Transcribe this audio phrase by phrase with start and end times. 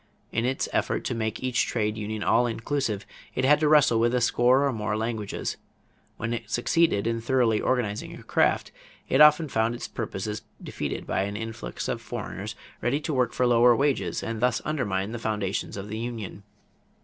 [0.31, 3.05] In its effort to make each trade union all inclusive,
[3.35, 5.57] it had to wrestle with a score or more languages.
[6.17, 8.71] When it succeeded in thoroughly organizing a craft,
[9.09, 13.45] it often found its purposes defeated by an influx of foreigners ready to work for
[13.45, 16.41] lower wages and thus undermine the foundations of the union.